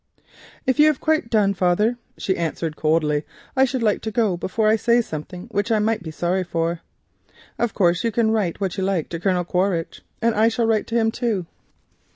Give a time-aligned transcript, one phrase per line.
[0.65, 3.23] "If you have quite done, father," she answered coldly,
[3.55, 6.81] "I should like to go before I say something which I might be sorry for.
[7.59, 10.87] Of course you can write what you like to Colonel Quaritch, and I shall write
[10.87, 11.45] to him, too."